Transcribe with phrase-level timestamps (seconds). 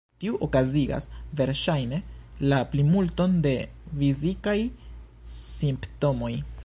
[0.21, 1.03] Tiu okazigas
[1.41, 1.99] verŝajne
[2.53, 3.53] la plimulton de
[4.01, 4.57] fizikaj
[5.35, 6.35] simptomoj.